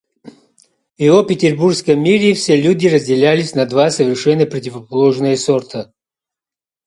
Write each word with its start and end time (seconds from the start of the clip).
В 0.23 0.99
его 0.99 1.21
петербургском 1.21 2.01
мире 2.01 2.33
все 2.33 2.59
люди 2.59 2.87
разделялись 2.87 3.53
на 3.53 3.67
два 3.67 3.91
совершенно 3.91 4.47
противоположные 4.47 5.37
сорта. 5.37 5.93